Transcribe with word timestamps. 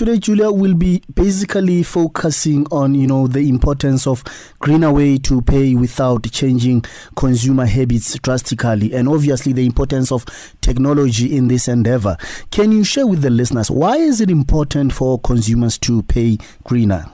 Today, 0.00 0.16
Julia 0.16 0.50
will 0.50 0.72
be 0.72 1.02
basically 1.12 1.82
focusing 1.82 2.66
on, 2.72 2.94
you 2.94 3.06
know, 3.06 3.26
the 3.26 3.46
importance 3.50 4.06
of 4.06 4.24
greener 4.58 4.90
way 4.90 5.18
to 5.18 5.42
pay 5.42 5.74
without 5.74 6.22
changing 6.32 6.86
consumer 7.16 7.66
habits 7.66 8.18
drastically, 8.20 8.94
and 8.94 9.10
obviously 9.10 9.52
the 9.52 9.66
importance 9.66 10.10
of 10.10 10.24
technology 10.62 11.36
in 11.36 11.48
this 11.48 11.68
endeavor. 11.68 12.16
Can 12.50 12.72
you 12.72 12.82
share 12.82 13.06
with 13.06 13.20
the 13.20 13.28
listeners 13.28 13.70
why 13.70 13.96
is 13.96 14.22
it 14.22 14.30
important 14.30 14.94
for 14.94 15.20
consumers 15.20 15.76
to 15.80 16.02
pay 16.04 16.38
greener? 16.64 17.04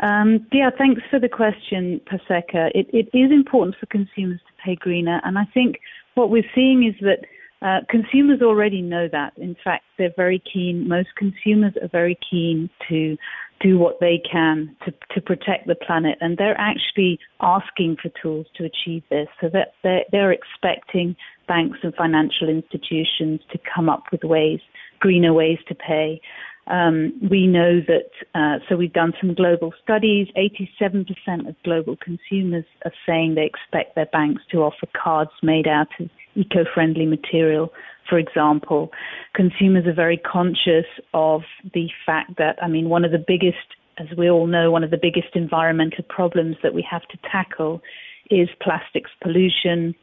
Um, 0.00 0.46
yeah, 0.52 0.68
thanks 0.76 1.00
for 1.10 1.18
the 1.18 1.30
question, 1.30 1.98
Paseka. 2.04 2.72
It, 2.74 2.88
it 2.92 3.08
is 3.16 3.32
important 3.32 3.76
for 3.80 3.86
consumers 3.86 4.40
to 4.40 4.62
pay 4.62 4.74
greener, 4.74 5.18
and 5.24 5.38
I 5.38 5.46
think 5.54 5.76
what 6.12 6.28
we're 6.28 6.44
seeing 6.54 6.84
is 6.84 6.94
that 7.00 7.24
uh, 7.64 7.80
consumers 7.88 8.42
already 8.42 8.82
know 8.82 9.08
that. 9.10 9.32
In 9.38 9.56
fact, 9.64 9.84
they're 9.96 10.12
very 10.16 10.42
keen. 10.52 10.86
Most 10.86 11.08
consumers 11.16 11.72
are 11.80 11.88
very 11.88 12.18
keen 12.30 12.68
to 12.90 13.16
do 13.60 13.78
what 13.78 13.98
they 14.00 14.20
can 14.30 14.76
to, 14.84 14.92
to 15.14 15.20
protect 15.22 15.66
the 15.66 15.74
planet, 15.74 16.18
and 16.20 16.36
they're 16.36 16.60
actually 16.60 17.18
asking 17.40 17.96
for 18.02 18.10
tools 18.20 18.46
to 18.56 18.64
achieve 18.64 19.02
this. 19.08 19.28
So 19.40 19.48
that 19.54 19.72
they're, 19.82 20.04
they're 20.12 20.32
expecting 20.32 21.16
banks 21.48 21.78
and 21.82 21.94
financial 21.94 22.50
institutions 22.50 23.40
to 23.50 23.58
come 23.74 23.88
up 23.88 24.04
with 24.12 24.24
ways, 24.24 24.60
greener 25.00 25.32
ways 25.32 25.58
to 25.68 25.74
pay. 25.74 26.20
Um, 26.66 27.14
we 27.30 27.46
know 27.46 27.80
that, 27.80 28.10
uh, 28.34 28.58
so 28.68 28.76
we've 28.76 28.92
done 28.92 29.14
some 29.20 29.34
global 29.34 29.72
studies. 29.82 30.28
87% 30.36 31.48
of 31.48 31.54
global 31.62 31.96
consumers 31.96 32.64
are 32.84 32.92
saying 33.06 33.34
they 33.34 33.44
expect 33.44 33.94
their 33.94 34.06
banks 34.06 34.42
to 34.50 34.58
offer 34.58 34.86
cards 34.94 35.30
made 35.42 35.66
out 35.66 35.88
of 35.98 36.10
eco 36.34 36.64
friendly 36.72 37.06
material, 37.06 37.72
for 38.08 38.18
example. 38.18 38.90
Consumers 39.34 39.86
are 39.86 39.94
very 39.94 40.16
conscious 40.16 40.86
of 41.12 41.42
the 41.72 41.88
fact 42.04 42.36
that, 42.38 42.56
I 42.62 42.68
mean, 42.68 42.88
one 42.88 43.04
of 43.04 43.12
the 43.12 43.24
biggest, 43.26 43.66
as 43.98 44.06
we 44.16 44.30
all 44.30 44.46
know, 44.46 44.70
one 44.70 44.84
of 44.84 44.90
the 44.90 44.98
biggest 45.00 45.34
environmental 45.34 46.04
problems 46.08 46.56
that 46.62 46.74
we 46.74 46.86
have 46.90 47.02
to 47.08 47.18
tackle 47.30 47.82
is 48.30 48.48
plastics 48.62 49.10
pollution. 49.22 49.94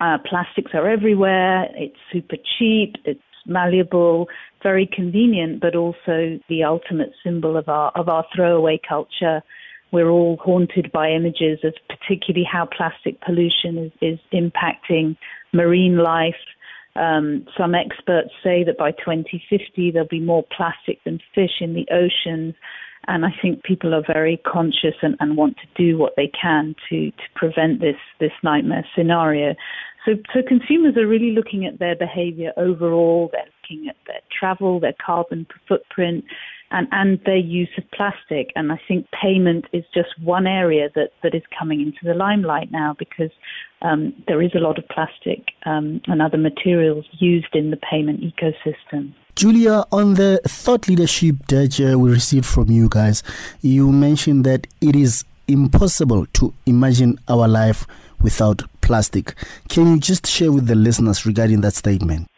Uh, 0.00 0.18
plastics 0.28 0.72
are 0.74 0.88
everywhere. 0.88 1.66
It's 1.74 1.96
super 2.12 2.36
cheap. 2.58 2.96
It's 3.04 3.20
malleable, 3.46 4.28
very 4.62 4.86
convenient, 4.86 5.60
but 5.60 5.74
also 5.74 6.38
the 6.48 6.62
ultimate 6.64 7.12
symbol 7.24 7.56
of 7.56 7.68
our 7.68 7.90
of 7.96 8.08
our 8.08 8.24
throwaway 8.34 8.80
culture. 8.86 9.42
We're 9.90 10.10
all 10.10 10.36
haunted 10.36 10.92
by 10.92 11.10
images 11.10 11.60
of 11.64 11.74
particularly 11.88 12.44
how 12.44 12.66
plastic 12.66 13.20
pollution 13.22 13.78
is, 13.78 13.92
is 14.02 14.18
impacting 14.32 15.16
marine 15.52 15.98
life. 15.98 16.34
Um, 16.96 17.46
some 17.56 17.74
experts 17.74 18.30
say 18.42 18.64
that 18.64 18.76
by 18.76 18.90
2050 18.92 19.90
there'll 19.92 20.08
be 20.08 20.20
more 20.20 20.44
plastic 20.56 21.02
than 21.04 21.20
fish 21.34 21.60
in 21.60 21.74
the 21.74 21.86
oceans. 21.92 22.54
And 23.06 23.24
I 23.24 23.30
think 23.40 23.62
people 23.62 23.94
are 23.94 24.02
very 24.06 24.36
conscious 24.38 24.94
and, 25.00 25.16
and 25.20 25.36
want 25.36 25.56
to 25.58 25.82
do 25.82 25.96
what 25.96 26.14
they 26.16 26.30
can 26.40 26.74
to, 26.90 27.10
to 27.10 27.24
prevent 27.34 27.80
this, 27.80 27.96
this 28.20 28.32
nightmare 28.42 28.84
scenario. 28.94 29.54
So, 30.04 30.12
so 30.34 30.40
consumers 30.46 30.96
are 30.96 31.06
really 31.06 31.32
looking 31.32 31.64
at 31.64 31.78
their 31.78 31.96
behavior 31.96 32.52
overall. 32.56 33.30
They're 33.32 33.48
looking 33.62 33.88
at 33.88 33.96
their 34.06 34.20
travel, 34.36 34.80
their 34.80 34.94
carbon 35.04 35.46
footprint, 35.66 36.24
and, 36.70 36.88
and 36.92 37.20
their 37.24 37.36
use 37.36 37.70
of 37.78 37.84
plastic. 37.92 38.52
And 38.56 38.72
I 38.72 38.80
think 38.86 39.06
payment 39.10 39.66
is 39.72 39.84
just 39.94 40.08
one 40.22 40.46
area 40.46 40.88
that, 40.94 41.10
that 41.22 41.34
is 41.34 41.42
coming 41.58 41.80
into 41.80 41.98
the 42.02 42.14
limelight 42.14 42.70
now 42.70 42.94
because 42.98 43.30
um, 43.82 44.12
there 44.26 44.42
is 44.42 44.50
a 44.54 44.58
lot 44.58 44.78
of 44.78 44.86
plastic 44.88 45.46
um, 45.64 46.00
and 46.06 46.20
other 46.20 46.38
materials 46.38 47.06
used 47.18 47.54
in 47.54 47.70
the 47.70 47.76
payment 47.76 48.20
ecosystem. 48.20 49.12
Julia, 49.34 49.84
on 49.92 50.14
the 50.14 50.40
thought 50.46 50.88
leadership 50.88 51.36
that 51.46 51.80
uh, 51.80 51.98
we 51.98 52.10
received 52.10 52.46
from 52.46 52.70
you 52.70 52.88
guys, 52.88 53.22
you 53.60 53.92
mentioned 53.92 54.44
that 54.44 54.66
it 54.80 54.96
is 54.96 55.24
impossible 55.46 56.26
to 56.34 56.52
imagine 56.66 57.18
our 57.28 57.46
life 57.48 57.86
without 58.20 58.62
plastic. 58.80 59.34
Can 59.68 59.86
you 59.86 60.00
just 60.00 60.26
share 60.26 60.50
with 60.50 60.66
the 60.66 60.74
listeners 60.74 61.24
regarding 61.24 61.60
that 61.60 61.74
statement? 61.74 62.28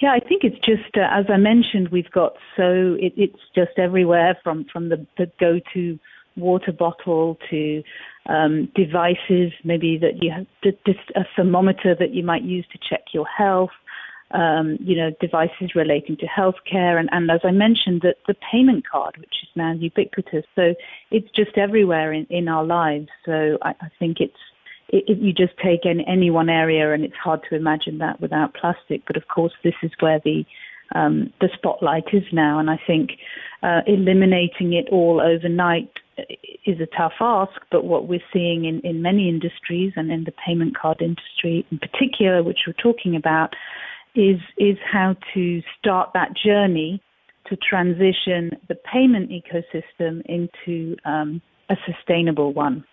Yeah, 0.00 0.12
I 0.12 0.20
think 0.20 0.44
it's 0.44 0.58
just 0.64 0.96
uh, 0.96 1.08
as 1.10 1.26
I 1.28 1.38
mentioned, 1.38 1.88
we've 1.88 2.10
got 2.10 2.34
so 2.56 2.96
it, 3.00 3.14
it's 3.16 3.40
just 3.54 3.78
everywhere 3.78 4.36
from 4.42 4.66
from 4.70 4.90
the, 4.90 5.06
the 5.16 5.30
go-to 5.40 5.98
water 6.36 6.72
bottle 6.72 7.38
to 7.48 7.82
um, 8.28 8.68
devices, 8.74 9.52
maybe 9.64 9.98
that 9.98 10.22
you 10.22 10.30
have 10.30 10.46
just 10.62 11.10
a 11.14 11.24
thermometer 11.34 11.94
that 11.98 12.12
you 12.12 12.22
might 12.22 12.42
use 12.42 12.66
to 12.72 12.78
check 12.78 13.04
your 13.12 13.26
health. 13.26 13.70
Um, 14.32 14.76
you 14.80 14.96
know, 14.96 15.12
devices 15.20 15.76
relating 15.76 16.16
to 16.16 16.26
healthcare, 16.26 16.98
and, 16.98 17.08
and 17.12 17.30
as 17.30 17.42
I 17.44 17.52
mentioned, 17.52 18.02
the, 18.02 18.16
the 18.26 18.34
payment 18.50 18.82
card, 18.84 19.16
which 19.18 19.34
is 19.44 19.48
now 19.54 19.72
ubiquitous. 19.72 20.44
So 20.56 20.74
it's 21.12 21.30
just 21.30 21.56
everywhere 21.56 22.12
in, 22.12 22.26
in 22.28 22.48
our 22.48 22.64
lives. 22.64 23.06
So 23.24 23.56
I, 23.62 23.70
I 23.80 23.88
think 24.00 24.18
it's 24.18 24.34
if 24.88 25.18
you 25.20 25.32
just 25.32 25.56
take 25.62 25.84
in 25.84 26.00
any 26.02 26.30
one 26.30 26.48
area, 26.48 26.92
and 26.92 27.04
it's 27.04 27.16
hard 27.16 27.40
to 27.48 27.56
imagine 27.56 27.98
that 27.98 28.20
without 28.20 28.54
plastic. 28.54 29.02
But 29.06 29.16
of 29.16 29.28
course, 29.28 29.52
this 29.64 29.74
is 29.82 29.90
where 30.00 30.20
the 30.24 30.44
um, 30.94 31.32
the 31.40 31.48
spotlight 31.56 32.04
is 32.12 32.22
now, 32.32 32.58
and 32.58 32.70
I 32.70 32.78
think 32.86 33.10
uh, 33.62 33.80
eliminating 33.86 34.72
it 34.72 34.86
all 34.92 35.20
overnight 35.20 35.90
is 36.64 36.80
a 36.80 36.86
tough 36.96 37.14
ask. 37.20 37.60
But 37.72 37.84
what 37.84 38.06
we're 38.06 38.20
seeing 38.32 38.64
in, 38.64 38.80
in 38.84 39.02
many 39.02 39.28
industries, 39.28 39.92
and 39.96 40.12
in 40.12 40.24
the 40.24 40.32
payment 40.46 40.78
card 40.78 41.02
industry 41.02 41.66
in 41.70 41.78
particular, 41.78 42.42
which 42.42 42.60
we're 42.66 42.80
talking 42.80 43.16
about, 43.16 43.54
is 44.14 44.38
is 44.56 44.76
how 44.90 45.16
to 45.34 45.62
start 45.78 46.10
that 46.14 46.30
journey 46.36 47.02
to 47.48 47.56
transition 47.56 48.50
the 48.68 48.74
payment 48.92 49.30
ecosystem 49.30 50.22
into 50.26 50.96
um, 51.04 51.40
a 51.68 51.76
sustainable 51.86 52.52
one. 52.52 52.84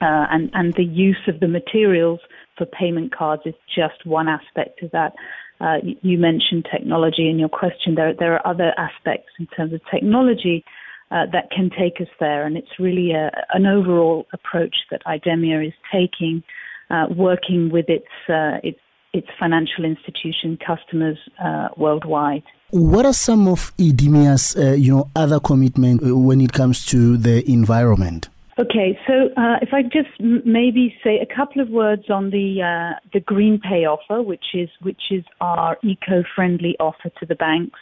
Uh, 0.00 0.26
and, 0.30 0.50
and 0.52 0.74
the 0.74 0.84
use 0.84 1.22
of 1.26 1.40
the 1.40 1.48
materials 1.48 2.20
for 2.56 2.66
payment 2.66 3.14
cards 3.14 3.42
is 3.46 3.54
just 3.74 4.04
one 4.04 4.28
aspect 4.28 4.82
of 4.82 4.90
that. 4.90 5.14
Uh, 5.60 5.76
you 6.02 6.18
mentioned 6.18 6.66
technology 6.70 7.30
in 7.30 7.38
your 7.38 7.48
question. 7.48 7.94
There, 7.94 8.12
there 8.12 8.34
are 8.34 8.46
other 8.46 8.74
aspects 8.76 9.30
in 9.38 9.46
terms 9.46 9.72
of 9.72 9.80
technology 9.90 10.64
uh, 11.10 11.24
that 11.32 11.50
can 11.50 11.70
take 11.70 12.00
us 12.00 12.08
there, 12.20 12.44
and 12.44 12.56
it's 12.56 12.78
really 12.78 13.12
a, 13.12 13.30
an 13.54 13.64
overall 13.64 14.26
approach 14.32 14.76
that 14.90 15.02
IDEMIA 15.06 15.68
is 15.68 15.72
taking, 15.90 16.42
uh, 16.90 17.06
working 17.16 17.70
with 17.70 17.86
its, 17.88 18.06
uh, 18.28 18.58
its 18.62 18.78
its 19.12 19.28
financial 19.38 19.86
institution 19.86 20.58
customers 20.58 21.16
uh, 21.42 21.68
worldwide. 21.78 22.42
What 22.70 23.06
are 23.06 23.14
some 23.14 23.48
of 23.48 23.74
IDEMIA's, 23.78 24.54
you 24.78 24.94
know, 24.94 25.10
other 25.16 25.40
commitments 25.40 26.04
when 26.04 26.42
it 26.42 26.52
comes 26.52 26.84
to 26.86 27.16
the 27.16 27.50
environment? 27.50 28.28
Okay, 28.58 28.98
so 29.06 29.28
uh, 29.36 29.56
if 29.60 29.68
I 29.74 29.82
just 29.82 30.08
m- 30.18 30.42
maybe 30.46 30.94
say 31.04 31.18
a 31.18 31.26
couple 31.26 31.60
of 31.60 31.68
words 31.68 32.04
on 32.08 32.30
the 32.30 32.62
uh, 32.62 32.98
the 33.12 33.20
Green 33.20 33.60
Pay 33.60 33.84
offer, 33.84 34.22
which 34.22 34.54
is 34.54 34.70
which 34.80 35.02
is 35.10 35.24
our 35.42 35.76
eco-friendly 35.82 36.74
offer 36.80 37.10
to 37.20 37.26
the 37.26 37.34
banks, 37.34 37.78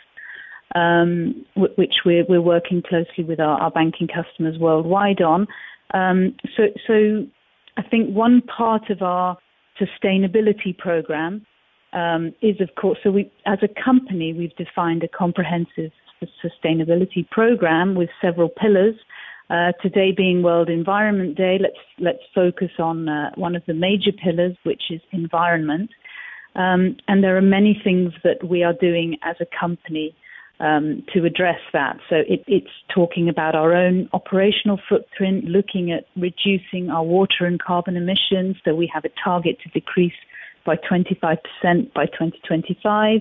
um, 0.74 1.46
w- 1.54 1.72
which 1.76 1.94
we're 2.04 2.24
we're 2.28 2.42
working 2.42 2.82
closely 2.82 3.22
with 3.22 3.38
our, 3.38 3.60
our 3.60 3.70
banking 3.70 4.08
customers 4.08 4.58
worldwide 4.58 5.22
on. 5.22 5.46
Um, 5.92 6.34
so 6.56 6.64
so 6.88 7.24
I 7.76 7.82
think 7.82 8.12
one 8.12 8.42
part 8.42 8.90
of 8.90 9.00
our 9.00 9.38
sustainability 9.80 10.76
program 10.76 11.46
um, 11.92 12.34
is, 12.42 12.60
of 12.60 12.74
course, 12.74 12.98
so 13.04 13.12
we 13.12 13.30
as 13.46 13.58
a 13.62 13.68
company 13.80 14.32
we've 14.32 14.56
defined 14.56 15.04
a 15.04 15.08
comprehensive 15.08 15.92
sustainability 16.44 17.28
program 17.30 17.94
with 17.94 18.08
several 18.20 18.48
pillars. 18.48 18.96
Uh, 19.50 19.72
today 19.82 20.10
being 20.10 20.42
World 20.42 20.70
Environment 20.70 21.36
Day, 21.36 21.58
let's 21.60 21.76
let's 21.98 22.22
focus 22.34 22.70
on 22.78 23.08
uh, 23.08 23.30
one 23.34 23.54
of 23.54 23.62
the 23.66 23.74
major 23.74 24.10
pillars, 24.12 24.56
which 24.64 24.84
is 24.90 25.00
environment. 25.12 25.90
Um, 26.56 26.96
and 27.08 27.22
there 27.22 27.36
are 27.36 27.42
many 27.42 27.78
things 27.84 28.12
that 28.22 28.48
we 28.48 28.62
are 28.62 28.72
doing 28.72 29.18
as 29.22 29.36
a 29.40 29.46
company 29.58 30.14
um, 30.60 31.02
to 31.12 31.24
address 31.24 31.60
that. 31.72 31.98
So 32.08 32.16
it, 32.16 32.44
it's 32.46 32.70
talking 32.94 33.28
about 33.28 33.54
our 33.54 33.74
own 33.74 34.08
operational 34.12 34.80
footprint, 34.88 35.44
looking 35.44 35.92
at 35.92 36.06
reducing 36.16 36.90
our 36.90 37.02
water 37.02 37.44
and 37.44 37.60
carbon 37.60 37.96
emissions. 37.96 38.56
So 38.64 38.74
we 38.74 38.90
have 38.94 39.04
a 39.04 39.10
target 39.22 39.58
to 39.64 39.68
decrease 39.70 40.12
by 40.64 40.76
25% 40.76 41.38
by 41.92 42.06
2025. 42.06 43.20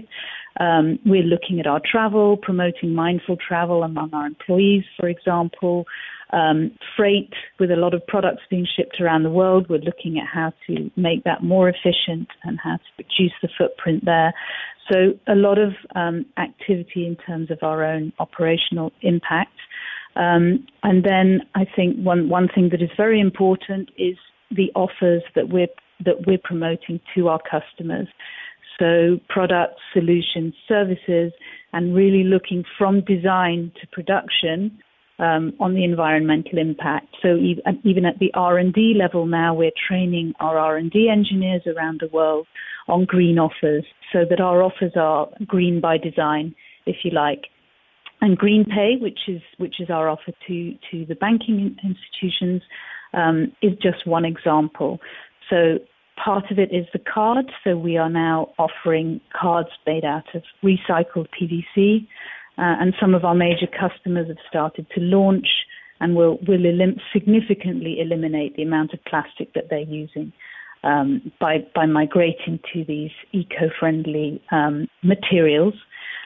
Um, 0.59 0.99
we're 1.05 1.23
looking 1.23 1.59
at 1.59 1.67
our 1.67 1.81
travel, 1.89 2.37
promoting 2.37 2.93
mindful 2.93 3.37
travel 3.37 3.83
among 3.83 4.13
our 4.13 4.27
employees, 4.27 4.83
for 4.99 5.07
example. 5.07 5.85
Um, 6.31 6.71
freight, 6.97 7.31
with 7.59 7.69
a 7.69 7.75
lot 7.75 7.93
of 7.93 8.05
products 8.07 8.41
being 8.49 8.65
shipped 8.75 8.99
around 8.99 9.21
the 9.21 9.29
world, 9.29 9.67
we're 9.69 9.77
looking 9.77 10.17
at 10.17 10.27
how 10.27 10.51
to 10.67 10.89
make 10.95 11.23
that 11.25 11.43
more 11.43 11.69
efficient 11.69 12.27
and 12.43 12.59
how 12.63 12.77
to 12.77 12.83
reduce 12.97 13.33
the 13.41 13.49
footprint 13.55 14.05
there. 14.05 14.33
So, 14.91 15.13
a 15.27 15.35
lot 15.35 15.59
of 15.59 15.73
um, 15.95 16.25
activity 16.37 17.05
in 17.05 17.15
terms 17.17 17.51
of 17.51 17.59
our 17.61 17.83
own 17.83 18.13
operational 18.19 18.91
impact. 19.01 19.53
Um, 20.15 20.65
and 20.83 21.03
then 21.03 21.41
I 21.55 21.65
think 21.75 21.97
one, 21.97 22.29
one 22.29 22.47
thing 22.47 22.69
that 22.71 22.81
is 22.81 22.89
very 22.97 23.19
important 23.19 23.89
is 23.97 24.17
the 24.51 24.71
offers 24.75 25.23
that 25.35 25.49
we're 25.49 25.67
that 26.05 26.25
we're 26.27 26.39
promoting 26.43 26.99
to 27.15 27.27
our 27.29 27.39
customers. 27.49 28.07
So 28.79 29.19
products, 29.29 29.81
solutions, 29.93 30.53
services, 30.67 31.31
and 31.73 31.95
really 31.95 32.23
looking 32.23 32.63
from 32.77 33.01
design 33.01 33.71
to 33.79 33.87
production 33.87 34.79
um, 35.19 35.53
on 35.59 35.73
the 35.73 35.83
environmental 35.83 36.57
impact. 36.57 37.07
So 37.21 37.37
even 37.83 38.05
at 38.05 38.19
the 38.19 38.33
R&D 38.33 38.95
level 38.97 39.25
now, 39.25 39.53
we're 39.53 39.71
training 39.87 40.33
our 40.39 40.57
R&D 40.57 41.09
engineers 41.09 41.61
around 41.67 41.99
the 42.01 42.07
world 42.07 42.47
on 42.87 43.05
green 43.05 43.39
offers 43.39 43.85
so 44.11 44.25
that 44.29 44.41
our 44.41 44.61
offers 44.61 44.93
are 44.95 45.29
green 45.45 45.79
by 45.79 45.97
design, 45.97 46.55
if 46.85 46.97
you 47.03 47.11
like. 47.11 47.45
And 48.21 48.39
GreenPay, 48.39 49.01
which 49.01 49.19
is 49.27 49.41
which 49.57 49.81
is 49.81 49.89
our 49.89 50.07
offer 50.07 50.31
to 50.47 50.73
to 50.91 51.05
the 51.05 51.15
banking 51.15 51.77
institutions, 51.83 52.61
um, 53.13 53.51
is 53.61 53.77
just 53.81 54.07
one 54.07 54.23
example. 54.23 55.01
So 55.49 55.79
part 56.23 56.51
of 56.51 56.59
it 56.59 56.73
is 56.73 56.85
the 56.93 56.99
card. 56.99 57.51
So 57.63 57.77
we 57.77 57.97
are 57.97 58.09
now 58.09 58.53
offering 58.57 59.21
cards 59.39 59.69
made 59.85 60.05
out 60.05 60.25
of 60.33 60.43
recycled 60.63 61.27
PVC. 61.39 62.07
Uh, 62.55 62.77
and 62.79 62.93
some 62.99 63.15
of 63.15 63.25
our 63.25 63.33
major 63.33 63.67
customers 63.67 64.27
have 64.27 64.37
started 64.47 64.85
to 64.95 65.01
launch 65.01 65.47
and 65.99 66.15
will, 66.15 66.37
will 66.47 66.65
elim- 66.65 66.99
significantly 67.11 67.99
eliminate 67.99 68.55
the 68.55 68.63
amount 68.63 68.93
of 68.93 69.03
plastic 69.05 69.53
that 69.53 69.69
they're 69.69 69.79
using 69.79 70.31
um, 70.83 71.31
by, 71.39 71.65
by 71.73 71.85
migrating 71.85 72.59
to 72.73 72.83
these 72.85 73.11
eco-friendly 73.31 74.41
um, 74.51 74.87
materials. 75.01 75.73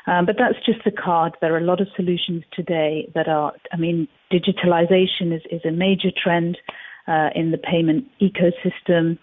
Um, 0.08 0.26
but 0.26 0.36
that's 0.38 0.58
just 0.66 0.84
the 0.84 0.92
card. 0.92 1.34
There 1.42 1.54
are 1.54 1.60
a 1.60 1.64
lot 1.64 1.82
of 1.82 1.88
solutions 1.96 2.44
today 2.54 3.10
that 3.14 3.28
are, 3.28 3.54
I 3.72 3.78
mean, 3.78 4.08
digitalization 4.32 5.36
is, 5.36 5.42
is 5.52 5.62
a 5.66 5.72
major 5.72 6.10
trend 6.12 6.58
uh, 7.08 7.30
in 7.36 7.52
the 7.52 7.58
payment 7.58 8.06
ecosystem. 8.22 9.18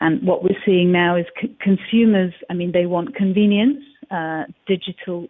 And 0.00 0.22
what 0.26 0.42
we're 0.42 0.58
seeing 0.64 0.92
now 0.92 1.16
is 1.16 1.26
c- 1.40 1.56
consumers, 1.60 2.32
I 2.50 2.54
mean, 2.54 2.72
they 2.72 2.86
want 2.86 3.14
convenience. 3.14 3.82
Uh, 4.10 4.44
digital 4.66 5.28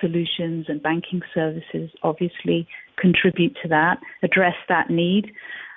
solutions 0.00 0.66
and 0.68 0.82
banking 0.82 1.22
services 1.32 1.90
obviously 2.02 2.66
contribute 2.98 3.56
to 3.62 3.68
that, 3.68 3.98
address 4.22 4.54
that 4.68 4.90
need. 4.90 5.32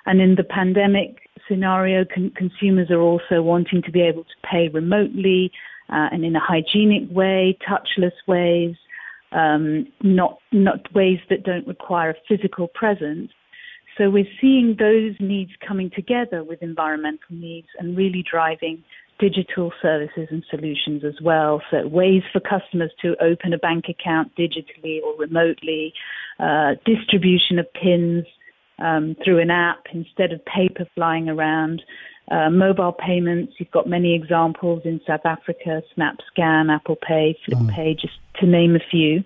And 0.06 0.20
in 0.20 0.34
the 0.34 0.44
pandemic 0.44 1.28
scenario, 1.48 2.04
con- 2.04 2.32
consumers 2.36 2.90
are 2.90 3.00
also 3.00 3.42
wanting 3.42 3.82
to 3.82 3.90
be 3.90 4.02
able 4.02 4.24
to 4.24 4.48
pay 4.50 4.68
remotely 4.68 5.52
uh, 5.90 6.08
and 6.12 6.24
in 6.24 6.34
a 6.34 6.40
hygienic 6.40 7.10
way, 7.10 7.58
touchless 7.68 8.12
ways, 8.26 8.74
um, 9.32 9.86
not 10.02 10.38
not 10.52 10.92
ways 10.94 11.18
that 11.28 11.42
don't 11.42 11.66
require 11.66 12.10
a 12.10 12.14
physical 12.28 12.68
presence. 12.68 13.30
So 13.96 14.10
we're 14.10 14.28
seeing 14.40 14.76
those 14.78 15.14
needs 15.20 15.52
coming 15.66 15.90
together 15.90 16.42
with 16.42 16.62
environmental 16.62 17.30
needs 17.30 17.68
and 17.78 17.96
really 17.96 18.24
driving 18.28 18.82
digital 19.20 19.72
services 19.80 20.28
and 20.30 20.44
solutions 20.50 21.04
as 21.04 21.20
well. 21.22 21.62
So 21.70 21.86
ways 21.86 22.22
for 22.32 22.40
customers 22.40 22.90
to 23.02 23.14
open 23.22 23.52
a 23.52 23.58
bank 23.58 23.84
account 23.88 24.32
digitally 24.36 25.00
or 25.02 25.16
remotely, 25.16 25.94
uh, 26.40 26.74
distribution 26.84 27.58
of 27.58 27.72
pins 27.72 28.26
um, 28.78 29.16
through 29.24 29.38
an 29.38 29.50
app 29.50 29.84
instead 29.92 30.32
of 30.32 30.44
paper 30.44 30.86
flying 30.94 31.28
around. 31.28 31.82
Uh, 32.30 32.50
mobile 32.50 32.92
payments, 32.92 33.52
you've 33.58 33.70
got 33.70 33.86
many 33.86 34.14
examples 34.14 34.82
in 34.84 35.00
South 35.06 35.24
Africa, 35.24 35.82
SnapScan, 35.96 36.74
Apple 36.74 36.96
Pay, 36.96 37.36
FlipPay, 37.46 37.94
mm. 37.94 38.00
just 38.00 38.14
to 38.40 38.46
name 38.46 38.74
a 38.74 38.80
few. 38.90 39.22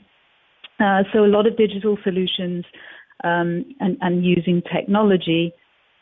Uh, 0.80 1.04
so 1.12 1.24
a 1.24 1.26
lot 1.26 1.46
of 1.46 1.56
digital 1.56 1.96
solutions 2.04 2.64
um, 3.24 3.64
and, 3.80 3.96
and 4.00 4.24
using 4.24 4.62
technology 4.72 5.52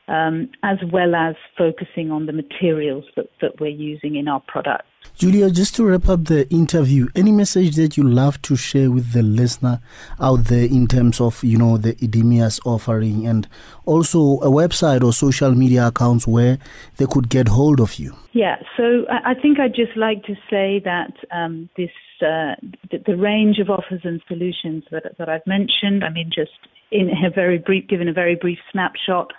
um, 0.09 0.49
as 0.63 0.79
well 0.93 1.15
as 1.15 1.35
focusing 1.57 2.11
on 2.11 2.27
the 2.27 2.33
materials 2.33 3.05
that, 3.17 3.27
that 3.41 3.61
we're 3.61 3.69
using 3.69 4.17
in 4.17 4.29
our 4.29 4.41
products. 4.47 4.87
Julia, 5.15 5.51
just 5.51 5.75
to 5.77 5.85
wrap 5.85 6.09
up 6.09 6.25
the 6.25 6.49
interview, 6.51 7.09
any 7.15 7.33
message 7.33 7.77
that 7.77 7.97
you 7.97 8.03
love 8.03 8.43
to 8.43 8.57
share 8.57 8.91
with 8.91 9.13
the 9.13 9.23
listener 9.23 9.81
out 10.21 10.45
there 10.45 10.65
in 10.65 10.87
terms 10.87 11.21
of, 11.21 11.43
you 11.43 11.57
know, 11.57 11.79
the 11.79 11.95
IDEMIA's 11.95 12.61
offering 12.67 13.27
and 13.27 13.49
also 13.87 14.39
a 14.41 14.51
website 14.51 15.03
or 15.03 15.13
social 15.13 15.55
media 15.55 15.87
accounts 15.87 16.27
where 16.27 16.59
they 16.99 17.07
could 17.07 17.29
get 17.29 17.49
hold 17.49 17.81
of 17.81 17.99
you? 17.99 18.15
Yeah, 18.33 18.57
so 18.77 19.07
I 19.09 19.33
think 19.35 19.59
I'd 19.59 19.75
just 19.75 19.97
like 19.97 20.23
to 20.25 20.35
say 20.51 20.83
that 20.85 21.15
um, 21.33 21.71
this 21.77 21.91
uh, 22.21 22.57
the, 22.91 22.99
the, 23.07 23.17
range 23.17 23.59
of 23.59 23.69
offers 23.69 24.01
and 24.05 24.23
solutions 24.27 24.85
that, 24.91 25.05
that 25.19 25.29
I've 25.29 25.47
mentioned, 25.47 26.03
I 26.03 26.11
mean, 26.11 26.31
just 26.35 26.53
in 26.91 27.11
a 27.11 27.31
very 27.31 27.59
brief, 27.59 27.89
given 27.89 28.09
a 28.09 28.13
very 28.13 28.37
brief 28.37 28.59
snapshot, 28.73 29.33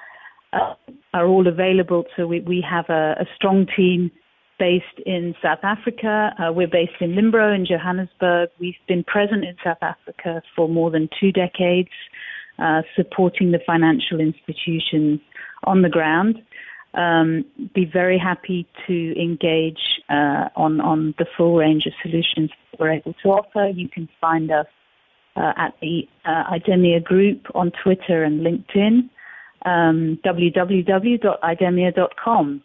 are 1.13 1.27
all 1.27 1.47
available. 1.47 2.05
So 2.15 2.27
we, 2.27 2.41
we 2.41 2.65
have 2.69 2.85
a, 2.89 3.15
a 3.19 3.25
strong 3.35 3.67
team 3.75 4.11
based 4.59 4.99
in 5.05 5.35
South 5.41 5.59
Africa. 5.63 6.33
Uh, 6.39 6.51
we're 6.51 6.67
based 6.67 6.99
in 6.99 7.11
Linbro 7.11 7.53
in 7.55 7.65
Johannesburg. 7.65 8.49
We've 8.59 8.75
been 8.87 9.03
present 9.03 9.43
in 9.43 9.55
South 9.63 9.81
Africa 9.81 10.41
for 10.55 10.67
more 10.67 10.89
than 10.91 11.09
two 11.19 11.31
decades, 11.31 11.89
uh, 12.59 12.81
supporting 12.95 13.51
the 13.51 13.59
financial 13.65 14.19
institutions 14.19 15.19
on 15.63 15.81
the 15.81 15.89
ground. 15.89 16.41
Um, 16.93 17.45
be 17.75 17.85
very 17.85 18.17
happy 18.17 18.67
to 18.87 19.21
engage 19.21 20.01
uh, 20.09 20.49
on 20.55 20.81
on 20.81 21.13
the 21.19 21.27
full 21.37 21.55
range 21.55 21.85
of 21.85 21.93
solutions 22.01 22.49
we're 22.79 22.93
able 22.93 23.13
to 23.21 23.29
offer. 23.29 23.67
You 23.67 23.89
can 23.89 24.09
find 24.19 24.49
us 24.51 24.65
uh, 25.35 25.53
at 25.57 25.75
the 25.81 26.07
uh, 26.25 26.43
IDEMIA 26.51 27.03
Group 27.03 27.45
on 27.53 27.71
Twitter 27.83 28.23
and 28.23 28.41
LinkedIn 28.41 29.09
um, 29.65 30.19
www.idemia.com. 30.23 32.61